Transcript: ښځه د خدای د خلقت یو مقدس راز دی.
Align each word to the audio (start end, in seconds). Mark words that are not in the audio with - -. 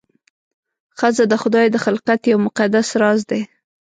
ښځه 0.99 1.23
د 1.31 1.33
خدای 1.41 1.65
د 1.71 1.77
خلقت 1.85 2.19
یو 2.31 2.39
مقدس 2.45 2.87
راز 3.01 3.19
دی. 3.31 3.41